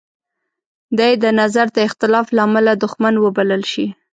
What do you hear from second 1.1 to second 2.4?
د نظر د اختلاف